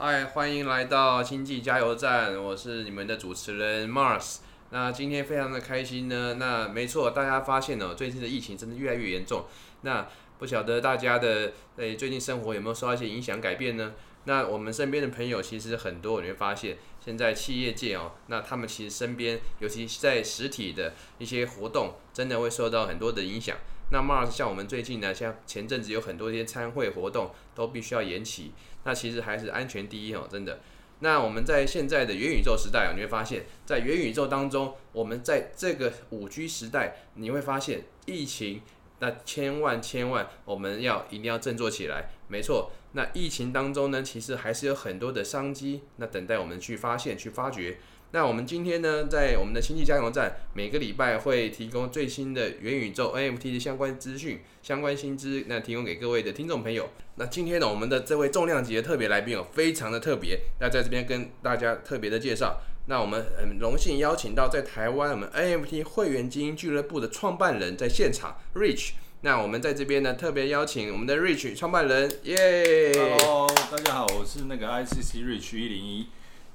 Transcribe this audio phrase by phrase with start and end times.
[0.00, 4.36] 嗨，欢迎来到星际加油站，我是你们的主持人 Mars。
[4.70, 6.36] 那今天非常的开心呢。
[6.38, 9.46] 那没错，大家发现呢，最近的疫情真的越来越严重。
[9.80, 10.06] 那
[10.38, 13.92] 不晓得大家的诶最近生活有没有受到一些影响改变呢？
[14.22, 23.56] 那我们身边的朋友其实很多，你会发现现在企业界哦，那他们其实身边，尤其在实体的一些活动，真的会受到很多的影响。
[23.90, 28.52] 那 Mars 像我们最近呢，像前阵子有很多一些参会活动都必须要延期。
[28.88, 30.60] 那其实还是安全第一哦，真的。
[31.00, 38.62] 那我们在现在的元宇宙时代啊，你会发现在元宇宙当中，我们在这个五 G 时代，你会发现疫情，
[39.00, 42.08] 那千万千万我们要一定要振作起来。
[42.28, 47.78] 没错，那疫情当中呢，其实还是有很多的商机，那等待我们去发现、去发掘。
[48.10, 56.88] 那我们今天呢，在我们的星际加油站，每个礼拜会提供最新的元宇宙 NFT 的相关资讯、相关新知，那提供给各位的听众朋友。
[57.16, 62.62] 那今天呢，我们的这位重量级的特别来宾哦，非常的特别，那在这边跟大家特别的介绍。
[62.86, 68.92] 那我们很荣幸邀请到在台湾我们 NFT 会员精英俱乐部的创办人在现场，Rich。
[69.20, 73.18] 那我们在这边呢，特别邀请我们的 Rich 创办人，耶、yeah!
[73.18, 76.06] Hello，大家好，我是那个 ICC Rich 一零一。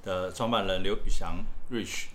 [0.04, 2.06] 的创办人刘宇翔 Rich，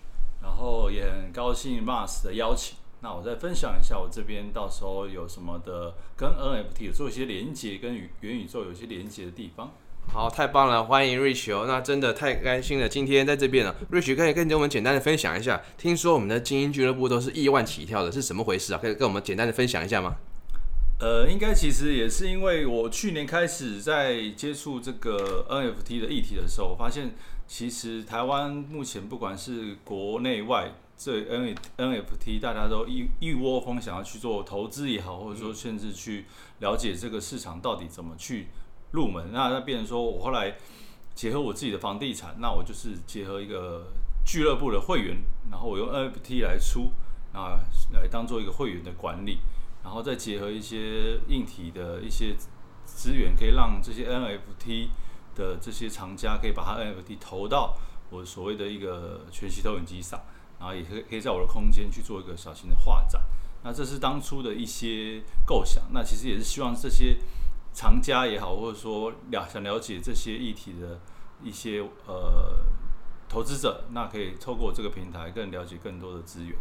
[0.43, 2.77] 然后也很高兴 Mars 的邀请。
[3.01, 9.73] 那我再分享一下我这边到时候有什么的跟 NFT 做一些连接，跟元宇宙有一些连接的地方。
[10.09, 11.67] 好，太棒了，欢迎 Rich 哦。
[11.69, 15.63] 那真的太开心了，今天在这边了，Rich 可以跟我们简单的分享一下。
[15.77, 18.79] 听说我们的精英俱乐部都是亿万起跳的，是什么回事啊？
[18.83, 20.17] 可以跟我们简单的分享一下吗？
[20.99, 27.15] 呃，应该其实也是因为我去年开始在接触这个 NFT 的议题的时候，我发现。
[27.49, 36.27] 其实台湾目前不管是国内外，这 N NFT 大家都一一窝蜂想要去做投资也好，或者说甚至去
[36.61, 38.49] 了解这个市场到底怎么去
[38.91, 39.33] 入门。
[39.33, 40.57] 那那变成说我后来
[41.15, 43.87] 结合我自己的房地产，那我就是结合一个
[44.27, 45.17] 俱乐部的会员，
[45.51, 46.93] 然后我用 NFT 来出，
[47.33, 47.59] 啊，
[47.95, 49.39] 来当做一个会员的管理，
[49.83, 52.37] 然后再结合一些硬体的一些
[52.85, 54.89] 资源，可以让这些 NFT。
[55.39, 57.75] 的这些藏家可以把它 NFT 投到
[58.11, 60.21] 我所谓的一个全息投影机上，
[60.59, 63.23] 然后也可以可以在我的空间去做一个小型的画展。
[63.63, 65.83] 那这是当初的一些构想。
[65.93, 67.17] 那其实也是希望这些
[67.73, 71.01] 藏家也好，或者说了想了解这些议题的
[71.43, 72.57] 一些呃
[73.29, 76.57] 投资者，那可以透过这个平台更了解更多的资源。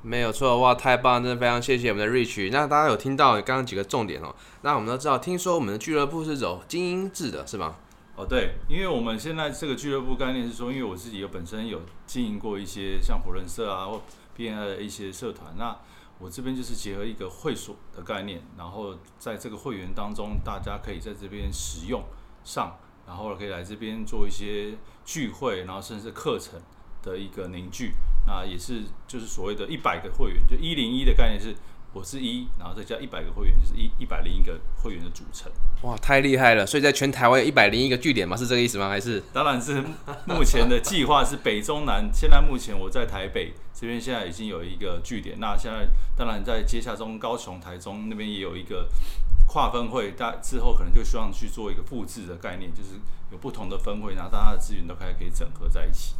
[0.00, 2.50] 没有错，哇，太棒，真的非常谢谢我们的 Rich。
[2.52, 4.32] 那大家有听到刚刚几个重点哦？
[4.62, 7.74] 那我们都知道，听说我们的俱乐部是走精英制的，是吗？
[8.18, 14.02] 哦，对，因为我们现在这个俱乐部概念是说，因为我自己有本身有经营过一些像普伦社啊或
[14.36, 15.78] BNI 的一些社团，那
[16.18, 22.02] 我这边就是结合一个会所的概念，然后在这个会员当中，大家可以在这边使用
[22.42, 22.76] 上，
[23.06, 24.74] 然后可以来这边做一些
[25.04, 26.60] 聚会，然后甚至课程
[27.04, 27.92] 的一个凝聚，
[28.26, 31.54] 那也是就是所谓的一百个会员，就一零一的概念是。
[31.94, 35.50] 我是一，然后再加一百个会员，就是一一百零一个会员的组成。
[35.82, 36.66] 哇，太厉害了！
[36.66, 38.36] 所以在全台湾有一百零一个据点吗？
[38.36, 38.88] 是这个意思吗？
[38.88, 39.22] 还是？
[39.32, 39.82] 当然是
[40.26, 42.10] 目前的计划是北中南。
[42.12, 45.40] 现在目前我在台北这边，现在已经有一个据点。
[45.40, 48.88] 那现在当然在接下中、高雄、台中那边也有一个
[49.46, 50.12] 跨分会。
[50.12, 52.90] 大之后可能就希望去做一个复制的概念，就是
[53.32, 56.14] 有不同的分会，然后大家的资源都开始可以整合在一起。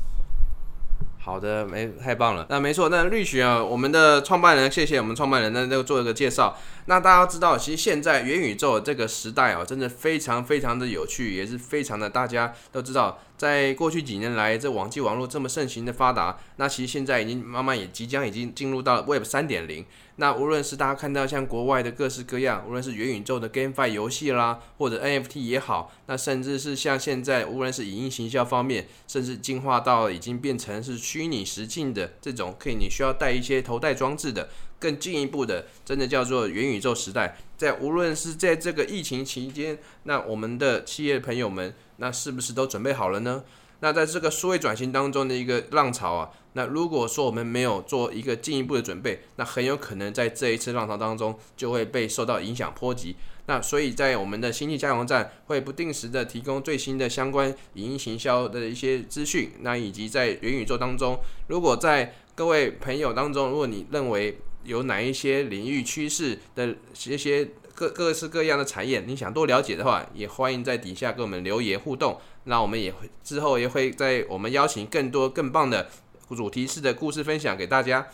[1.28, 2.46] 好的，没太棒了。
[2.48, 6.56] 那没错，那绿雪啊，我们的创办人，谢谢我们创办人，那就做一个介绍。
[6.86, 19.87] 那大家知道，其实现在元宇宙这个时代啊，真的非常非常的有趣，也是非常的大家都知道，在过去几年来，这网际网络这么盛行的发达，那其实现在已经慢慢也即将已经进入到 Web 三点零。
[20.16, 34.49] 那无论是大家看到像国外的各式各样，无论是元宇宙的 GameFi 游戏啦，或者 NFT 也好，那甚至是像现在无论是影音行销方面，甚至进化到已经变成是虚拟实境的这种，可以你需要带一些头戴装置的，
[34.81, 37.37] 更进一步的，真的叫做元宇宙时代。
[37.56, 43.44] 在无论是在这个疫情期间，那我们的企业朋友们，那是不是都准备好了呢？
[43.81, 53.14] 那在这个数位转型当中的一个浪潮啊，那如果说我们没有做一个进一步的准备，那很有可能在这一次浪潮当中就会被受到影响波及。
[53.46, 66.75] 那所以在我们的星际加油站会不定时的提供最新的相关影音行销的一些资讯，那以及在元宇宙当中，如果在各位朋友当中，如果你认为有哪一些领域趋势的
[67.06, 72.20] 一些各各式各样的产业，你想多了解的话，也欢迎在底下给我们留言互动。
[72.42, 75.88] 那我们也会之后也会在我们邀请更多更棒的
[76.28, 78.08] 主题式的故事分享给大家。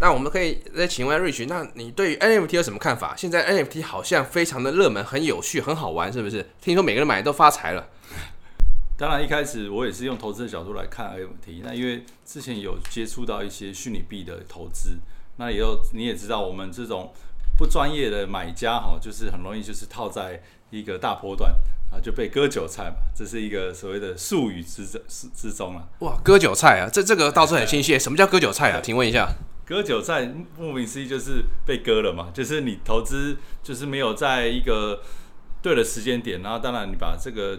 [0.00, 3.14] 那我们可以再请问 Rich，那你对于 NFT 有什么看法？
[3.16, 6.44] 现在 NFT 好像非常的热门，很有趣，很好玩，是不是？
[6.60, 7.86] 听说每个人买都发财了。
[8.98, 14.98] 当然一开始我也是用投资的角度来看 NFT，那因为之前有接触到一些虚拟币的投资，
[15.36, 17.12] 那也有你也知道我们这种
[17.60, 20.40] 不专业的买家哈，就是很容易就是套在
[20.70, 21.54] 一个大波段。
[21.92, 25.00] 啊，就被割韭菜嘛，这是一个所谓的术语之之
[25.34, 25.82] 之中啊。
[25.98, 27.98] 哇，割韭菜啊，这这个倒是很新鲜。
[27.98, 28.80] 什么叫割韭菜啊？
[28.80, 29.28] 请问一下。
[29.66, 35.02] 割韭菜，顾名思义就是被割了嘛，就是你投资就是没有在一个
[35.60, 37.58] 对的时间点，然后当然你把这个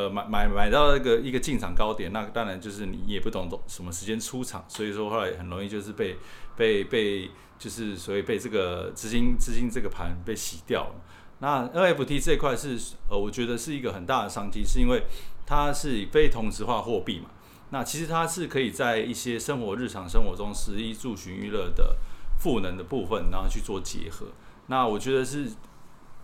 [0.00, 6.16] 呃买买买到那个一个进场高点，那当然就是你也不懂懂什么时间出场，所以说后来很容易就是被
[6.56, 10.94] 被被就是所以被这个资金资金这个盘被洗掉了。
[11.40, 15.02] 那 NFT 这块是呃，我觉得是一个很大的商机，是因为
[15.46, 17.30] 它是非同质化货币嘛。
[17.70, 21.96] 那其实它是可以在一些生活日常生活中，食衣住行娱乐的
[22.38, 24.26] 赋能的部分，然后去做结合。
[24.66, 25.50] 那我觉得是，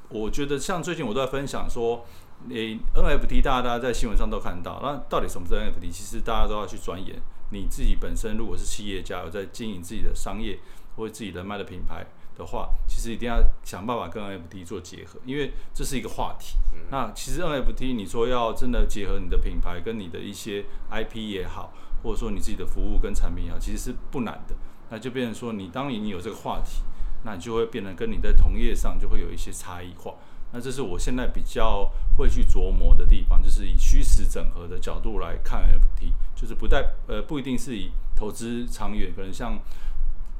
[0.09, 2.05] 我觉得像最近我都在分享说，
[2.51, 5.91] 诶，NFT 大家大家在新闻上都看到，那到底什么是 NFT？
[5.91, 7.21] 其实大家都要去钻研。
[7.51, 10.59] 你自己本身如果是企业家，有在经营自己的商业
[10.97, 12.07] 或者自己人脉的品牌。
[12.37, 16.59] 的话，其实一定要想办法跟 NFT 做结合，因为这是一个话题。
[16.75, 21.73] 嗯、那其实 NFT 你说要真的结合你的品牌跟你的一些 IP 也好，
[22.03, 24.55] 或者说你自己的服务跟产品也好，其实是不难的。
[24.91, 26.83] 那就变成说，你当你你有这个话题，
[27.25, 30.15] 那你就会变得跟你在同业上就会有一些差异化。
[30.57, 39.61] 那这是我现在比较会去琢磨的地方，就是以虚实整合的角度来看 NFT，就是不带呃不一定是以投资长远，可能像。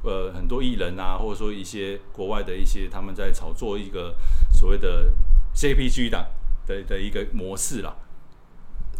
[0.03, 4.15] 呃，很多艺人啊，或者说一些国外的一些，他们在炒作一个
[4.53, 5.11] 所谓的
[5.55, 6.27] JPG 档
[6.67, 7.93] 的的一个模式啦。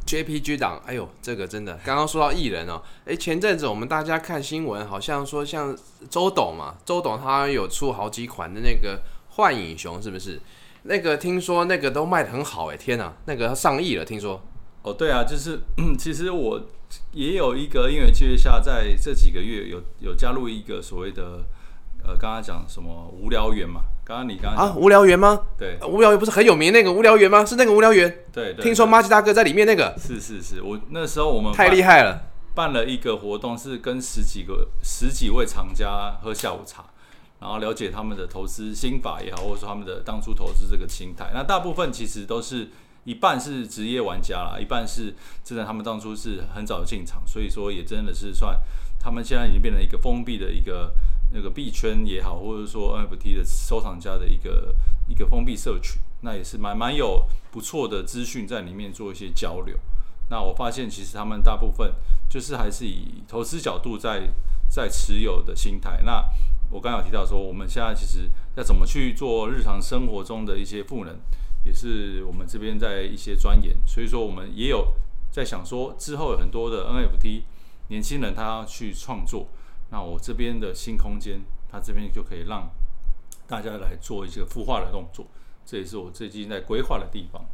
[0.08, 5.78] JPG 档，哎呦，这个真的，刚刚说到艺人哦，哎，前阵子我们大家看新闻，好像说像
[6.10, 10.42] 周董嘛，周董他有出好几款的那个幻影熊，是不是？
[10.84, 14.42] 那个听说那个都卖的很好，哎，天哪，那个上亿了，听说。
[14.84, 15.60] 哦，对啊，就是
[15.98, 16.62] 其实我。
[17.12, 21.44] 也有一个因缘机会下，在这几个月有有加入一个所谓的
[22.02, 23.82] 呃，刚刚讲什么无聊园嘛？
[24.06, 25.38] 刚刚你刚刚啊，无聊园吗？
[25.58, 27.44] 对，无聊猿不是很有名那个无聊园吗？
[27.44, 28.24] 是那个无聊园？
[28.32, 29.94] 对，对，听说马吉大哥在里面那个？
[30.00, 32.22] 是是是，我那时候我们太厉害了，
[32.56, 36.86] 办了一个活动，是跟十几个十几位厂家喝下午茶，
[37.40, 41.32] 然后了解他们的投资心法也好，或者说他们的当初投资这个心态。
[41.34, 42.70] 那大部分其实都是。
[43.08, 48.60] 一半是职业玩家啦，一半是真的，他们当初是很早进场，所以说也真的是算
[49.00, 50.92] 他们现在已经变成一个封闭的一个
[51.32, 54.76] 那个币圈也好，或者说 NFT 的收藏家的一个
[55.08, 59.78] 一个封闭社群，那也是蛮蛮有不错的资讯在里面做一些交流。
[60.30, 61.94] 那我发现其实他们大部分
[62.30, 64.30] 就是还是以投资角度在
[64.68, 66.02] 在持有的心态。
[66.04, 66.26] 那
[66.70, 71.18] 我刚有提到说，我们现在其实要怎么去做日常生活中的一些赋能。
[71.66, 74.94] 也是我们这边在一些钻研，所以说我们也有
[75.30, 77.42] 在想说，之后有很多的 NFT
[77.90, 79.48] 年轻人他要去创作，
[79.90, 82.72] 那我这边的新空间，他这边就可以让
[83.48, 85.26] 大家来做一些孵化的动作，
[85.66, 87.46] 这也是我最近在规划的地方。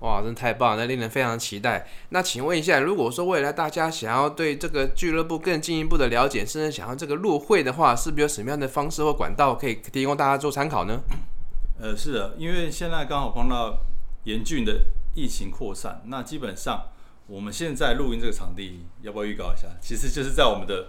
[0.00, 1.88] 哇，真的太棒了，那令人非常期待。
[2.10, 11.00] 那请问一下，如果说未来大家想要对这个俱乐部更进一步的了解，甚至想要这个入会的话，是不是有什么样的方式或管道可以提供大家做参考呢？
[11.80, 13.78] 呃，是的，因为现在刚好碰到
[14.24, 16.90] 严峻的疫情扩散，那基本上
[17.26, 19.66] 我们现在录音这个场地，要不要预告一下？
[19.80, 20.88] 其实就是在我们的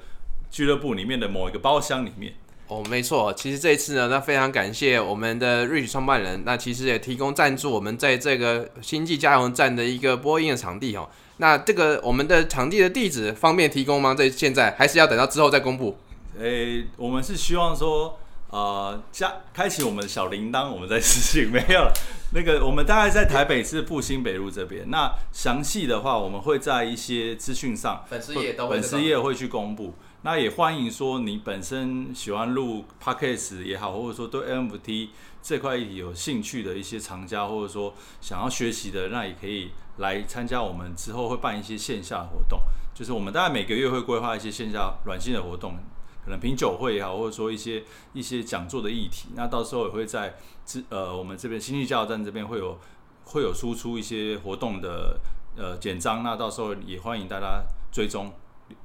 [0.52, 2.34] 俱乐部里面的某一个包厢里面。
[2.70, 11.10] 哦，没错，其实这一次呢，那非常感谢我们的 Rich 创办人，那其实也提供赞助我们在这个星际加油站的一个播音的场地哦。
[11.38, 14.14] 那这个我们的场地的地址方便提供吗？
[14.14, 15.98] 在现在还是要等到之后再公布？
[16.40, 18.18] 诶，我们是希望说。
[18.52, 21.94] 呃，加开启我们的小铃铛，我们再私信没有了。
[22.34, 24.90] 那个，我们大概在台北市复兴北路这边。
[24.90, 29.94] 那详细的话，我们会在一些资讯上，粉丝页都粉丝页会去公布。
[30.22, 35.10] 那也欢迎说你本身喜欢录 Podcast 也好，或者说对 NFT
[35.42, 42.60] 这块议题有兴趣的一些藏家，或者说想要学习的，那也可以来参加我们之后会办一些线下活动。
[42.94, 45.76] 就是我们大概每个月会规划一些线下软性的活动。
[46.22, 50.36] 可能品酒会也好，或者说一些一些讲座的议题，那到时候也会在
[50.66, 52.78] 这呃我们这边星际加油站这边会有
[53.24, 55.18] 会有输出一些活动的
[55.56, 58.34] 呃简章，那到时候也欢迎大家追踪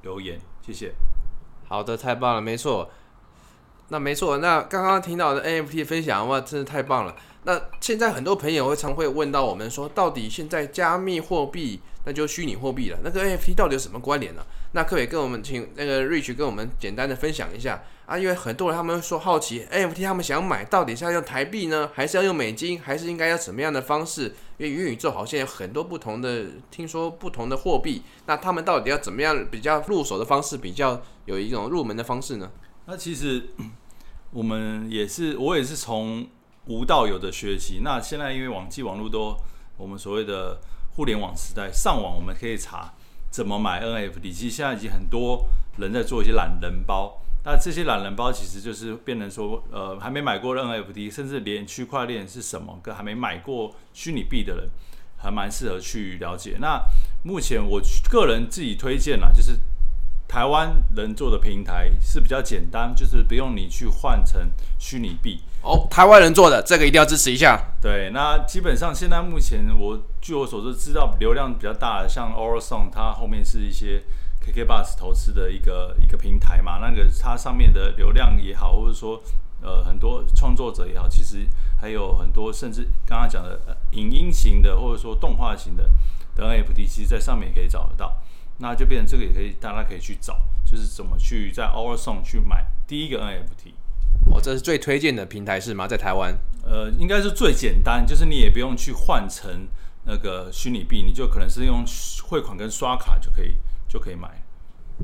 [0.03, 0.95] 留言，谢谢。
[1.69, 2.91] 好的，太棒了，没错。
[3.89, 7.15] 那没错，那刚刚听到的 NFT 分享哇，真的太棒了。
[7.45, 14.43] 那现在很多朋友会常会问到我们说，到底现在加密货币，那就虚拟货币了，那个 NFT 到底有什么关联呢？
[14.75, 32.51] 那可以跟我们请那个 Rich 跟我们简单的分享一下啊，因为很多人他们说好奇 NFT 他们想买到底是要用台币呢，还是要用美金，还是应该要什么样的方式因为元宇宙好像有很多不同的，听说不同的货币，那他们到底要怎么样比较入手的方式，比较有一种入门的方式呢？
[32.87, 33.51] 那其实
[34.33, 36.27] 我们也是，我也是从
[36.67, 37.81] 无到有的学习。
[37.85, 39.37] 那现在因为网际网络都
[39.77, 40.59] 我们所谓的
[40.97, 42.93] 互联网时代，上网我们可以查
[43.35, 44.33] 怎么买 NFT。
[44.33, 45.49] 其实现在已经很多
[45.79, 47.21] 人在做一些懒人包。
[47.45, 54.71] 那这些懒人包其实就是变成说，呃，还没买过 NFT，甚至连区块链是什么，跟还没买过虚拟币的人，
[55.17, 56.59] 还蛮适合去了解。
[56.61, 56.81] 那
[57.25, 59.59] 目前我个人自己推荐啦，就是
[60.35, 64.51] 台湾人做的平台是比较简单，就是不用你去换成
[64.81, 65.41] 虚拟币。
[65.63, 67.57] 哦，台湾人做的这个一定要支持一下。
[67.81, 74.03] 对，那基本上现在目前我据我所知，知道流量比较大的，像 Orosong，它后面是一些。
[74.45, 79.19] KK Bus 投资的一个一个平台嘛，那个它上面的流量也好，或者说
[79.63, 81.47] 呃很多创作者也好，其实
[81.81, 83.59] 还有很多甚至刚刚讲的
[83.93, 85.89] 影音型的或者说动画型的
[86.35, 88.21] 的 NFT，其实在上面也可以找得到。
[88.59, 93.75] 那就变成这个也可以大家可以去找，就是怎么去在 OurSong 去买第一个 NFT。
[94.33, 95.87] 哦，这是最推荐的平台是吗？
[95.87, 96.37] 在台湾？
[96.65, 99.69] 呃，应该是最简单，就是你也不用去换成
[100.05, 101.85] 那个虚拟币，你就可能是用
[102.23, 103.57] 汇款跟刷卡就可以。
[103.87, 104.43] 就可以买。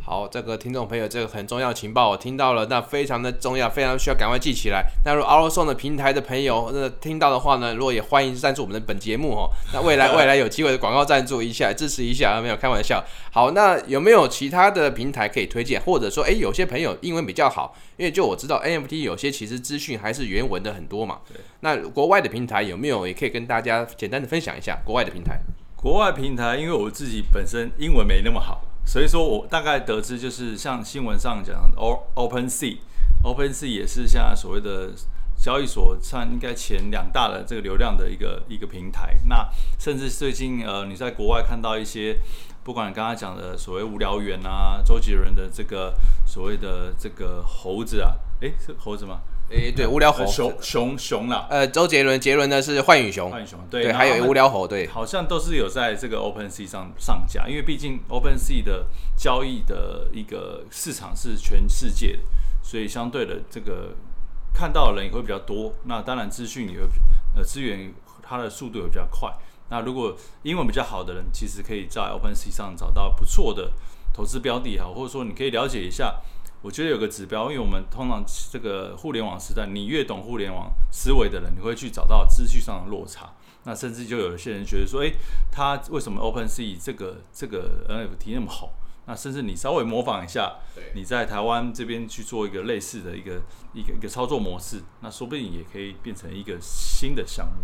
[0.02, 4.86] 好，这个听众朋友，这个很重要情报我听到了，那非常的重要，非常需要赶快记起来。
[5.04, 9.50] 那如果 OurSong 的平台的朋友，那听到的话呢，如果也欢迎赞助我们的本节目哦。
[9.74, 13.04] 那未来 未来有机会的广告赞助一下，支持一下，没有开玩笑。
[13.32, 15.80] 好，那有没有其他的平台可以推荐？
[15.82, 21.18] 或者说，诶，有些朋友英文比较好，因为就我知道 NFT 有些其实资讯还是原文的很多嘛。
[21.28, 21.36] 对。
[21.60, 25.40] 那国外的平台有没有也可以跟大家简单的分享一下国外的平台？
[25.76, 28.62] 国外平台，因为我自己本身英文没那么好。
[28.90, 31.76] 所以说我大概得知，就是像新闻上讲的
[32.16, 34.90] ，OpenSea，OpenSea 也是现在所谓的
[35.38, 39.16] 交易所上应该前两大的这个流量的一个一个平台。
[39.28, 42.18] 那甚至最近呃，你在国外看到一些，
[42.64, 45.94] 不管你刚刚讲的所谓无聊猿啊，周杰伦的这个
[46.26, 49.20] 所谓的这个猴子啊，诶，是猴子吗？
[49.50, 51.48] 诶、欸，对，无聊猴，熊熊熊啦。
[51.50, 62.18] 呃，周杰伦，杰伦呢是浣熊，浣熊，对，对，还有无聊猴，对，好像都是有在这个 OpenSea 上上架，因为毕竟 OpenSea 的交易的一个市场是全世界的，
[62.62, 63.96] 所以相对的这个
[64.54, 65.74] 看到的人也会比较多。
[65.86, 66.86] 那当然资讯也会，
[67.34, 67.92] 呃，资源
[68.22, 69.32] 它的速度也比较快。
[69.68, 73.72] 那如果英文比较好的人，其实可以在 OpenSea 上找到不错的
[74.12, 76.20] 投资标的哈，或者说你可以了解一下。
[76.62, 83.32] 我觉得有个指标，因为我们通常这个互联网时代，你越懂互联网思维的人，你会去找到资讯上的落差。
[83.64, 85.14] 那甚至就有一些人觉得说，诶，
[85.50, 88.72] 他为什么 OpenSea 这个这个 NFT 那么好？
[89.06, 90.56] 那甚至你稍微模仿一下，
[90.94, 93.40] 你在台湾这边去做一个类似的一个
[93.72, 97.54] 一个一个操作模式，那说不定也可以变成一个新的项目。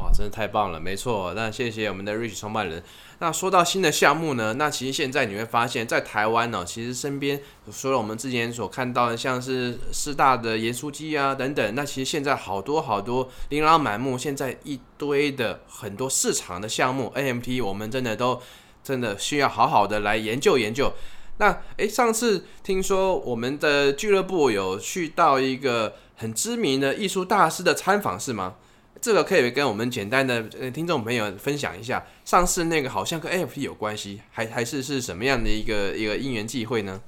[0.00, 1.34] 哇，真的太棒了，没错。
[1.34, 2.80] 那谢谢我们的 Rich 创办人。
[3.18, 7.40] 那说到新的项目呢，那其实现在你会发现，在台湾呢、哦，其实身边
[7.72, 18.40] 除了我们之前所看到的，像是师大的盐酥鸡啊等等，那其实现在好多好多琳琅满目，现在一堆的很多市场的项目 NFT，我们真的都
[18.84, 20.92] 真的需要好好的来研究研究。
[21.38, 28.54] 那诶，上次听说我们的俱乐部有去到一个很知名的艺术大师的参访，是吗？
[29.00, 37.00] 这个可以跟我们简单的听众朋友分享一下，上次那个好像跟 NFT 有关系，还还是是什么样的一个一个因缘际会呢？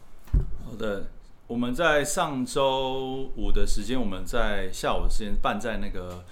[0.65, 1.09] 好的，
[1.47, 6.25] 我们在上周五的时间，我们在下午的时间办在那个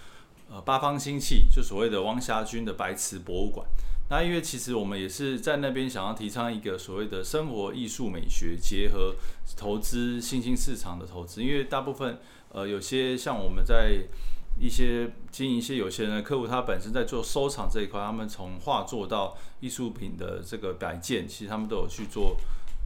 [0.49, 3.67] 呃八方新气，就所谓的汪霞军的白瓷博物馆。
[4.11, 9.15] 那因为其实我们也是在那边想要提倡一个所谓的生活艺术美学结合
[9.57, 12.19] 投资新兴市场的投资，因为大部分
[12.51, 14.05] 呃有些像我们在。
[14.61, 22.37] 一些经营一些有钱人的客户，他本身在做收藏这一块，他们从画作到艺术品的这个摆件，其实他们都有去做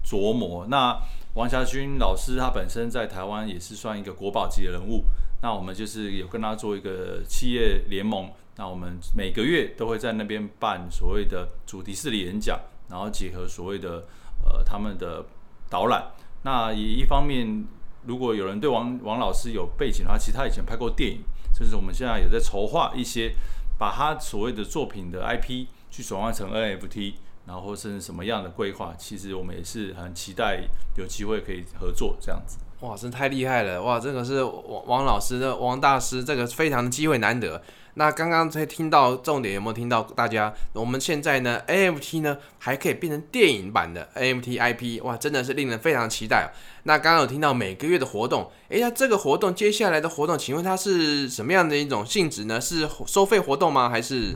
[0.04, 0.66] 琢磨。
[0.68, 0.96] 那
[1.34, 5.04] 王霞军老师他本身在台湾也是算一个国宝级的人物，
[5.40, 12.60] 那我们就是有跟他做一个企业联盟，那我们每个月都会在那边办所谓的主题式的演讲，
[12.90, 14.04] 然后结合所谓的
[14.44, 15.24] 呃他们的
[15.70, 16.12] 导览。
[16.42, 17.64] 那也一方面，
[18.04, 21.20] 如果有人对王王老师有背景的话，其实他以前拍过电影。
[21.62, 23.32] 就是我们现在也在筹划一些，
[23.78, 27.14] 把他所谓的作品的 IP 去转换成 NFT，
[27.46, 30.64] 然后甚至什么样的规划，其实我们也是很期待
[30.96, 32.58] 有机会可以合作这样子。
[32.82, 33.80] 哇，真太厉害了！
[33.80, 37.62] 哇，这个是王王老师的王大师，这个非常的机会难得。
[37.94, 40.02] 那刚刚才听到重点有没有听到？
[40.02, 46.52] 大家，我们现在呢，NFT 呢还可以变成电影版的 NFT IP，哇，真的是令人非常期待。
[46.82, 52.60] 那刚刚有听到每个月的活动，诶，那这个活动接下来的活动，请问它是什么样的一种性质呢？
[52.60, 53.88] 是收费活动吗？
[53.88, 54.34] 还是？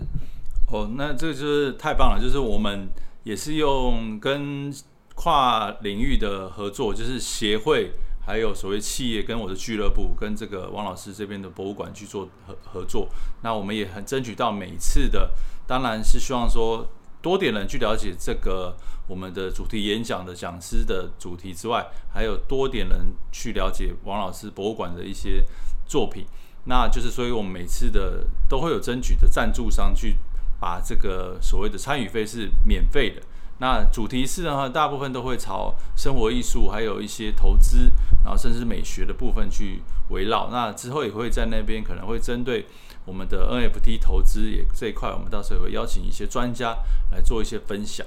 [0.71, 2.87] 哦，那这个就是太棒了，就是我们
[3.25, 4.73] 也是用跟
[5.17, 7.91] 跨领域的合作，就是协会。
[8.27, 13.09] 还有所谓企业跟我的俱乐部，跟这个王老师这边的博物馆去做合合作，
[13.43, 15.31] 那我们也很争取到每次的，
[15.65, 16.89] 当然是希望说
[17.23, 25.45] 多点人去了解这个我们的主题演讲的讲师的主题之外，还有多点人去了解王老师博物馆的一些
[25.87, 26.27] 作品，
[26.65, 30.17] 那就是所以我们每次的都会有争取的赞助商去
[30.59, 33.23] 把这个所谓的参与费是免费的。
[33.59, 37.91] 那主题是呢，大部分都会朝生活艺术，还有一些投资，
[38.25, 40.49] 然后甚至美学的部分去围绕。
[40.51, 42.67] 那之后也会在那边可能会针对
[43.05, 46.77] 我们的 NFT 投资也这一块，我们到时候也会邀请一些专家
[47.11, 48.07] 来做一些分享。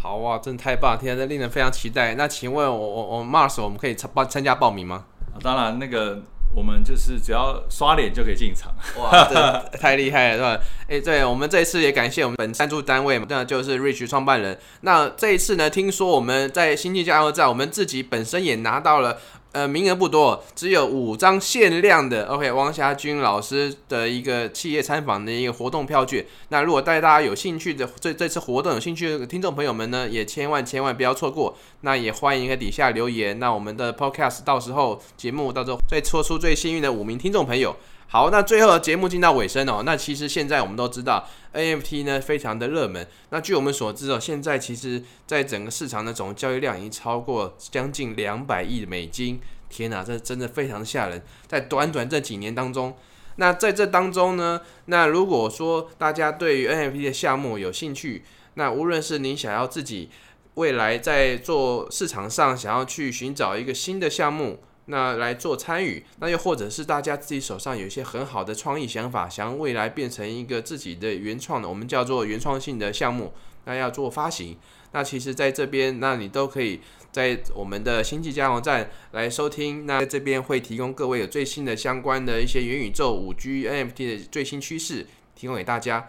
[0.00, 2.16] 好啊，真的太棒，听得令人非常期待。
[2.16, 5.04] 那请问我我我 Mars 我们可以参报参加报名吗？
[5.40, 6.22] 当然那个。
[6.54, 10.64] 我们就是只要刷脸就可以进场，哇，这 太厉害了，是吧？
[10.88, 14.58] 哎，对，我们这一次也感谢我们本赞助单位嘛，那就是 Rich 创办人。
[14.82, 19.18] 那这一次呢，听说我们在星际加油站，我们自己本身也拿到了。
[19.52, 22.26] 呃，名额不多，只有五张限量的。
[22.26, 26.26] OK，王霞君老师的一个企业参访的一个活动票据。
[26.48, 31.54] 那如果带大家有兴趣的，这这次活动有兴趣的听众朋友们呢，也千万千万不要错过。
[31.82, 33.38] 那也欢迎在底下留言。
[33.38, 37.76] 那我们的 Podcast 到时候节目到时候再抽出最幸运的五名听众朋友。
[38.12, 39.82] 好，那最后节目进到尾声哦。
[39.86, 43.08] 那其实现在我们都知道 NFT 呢非常的热门。
[43.30, 49.40] 那据我们所知哦，现在其实在整个市场的总交易量已经超过将近两百亿美金。
[49.70, 51.22] 天哪，这真的非常吓人。
[51.46, 52.94] 在短短这几年当中，
[53.36, 58.24] 那在这当中呢，那如果说大家对于 NFT 的项目有兴趣，
[58.56, 60.10] 那无论是你想要自己
[60.56, 64.58] 未来在做市场上想要去寻找一个新的项目。
[64.86, 73.32] 那来做参与，那又或者是大家自己手上有一些很好的创意想法，想未来变成一个自己的原创的，我们叫做原创性的项目，
[73.64, 74.56] 那要做发行，
[74.92, 76.80] 那其实在这边，那你都可以
[77.12, 86.08] 在我们的星际加油站来收听，那在这边会提供各位有最新的相关的一些元宇宙、五 G、NFT 的最新趋势，提供给大家。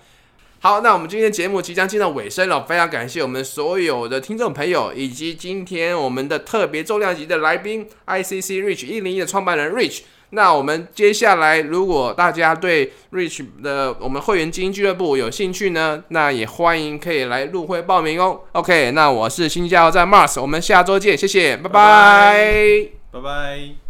[0.63, 10.03] 好，那我们今天节目即将进到尾声了，非常感谢我们所有的听众朋友，以及今天我们的特别重量级的来宾，ICC Rich 一零一的创办人 Rich。
[10.29, 18.39] 那我们接下来，如果大家对 Rich 的我们会员精英俱乐部有兴趣呢，那也欢迎可以来入会报名哦。
[18.53, 23.82] OK，那我是新加油站 Mars，我们下周见，谢谢，拜拜，拜拜。